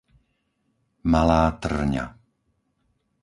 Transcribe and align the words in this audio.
Malá 1.11 1.43
Tŕňa 1.61 2.05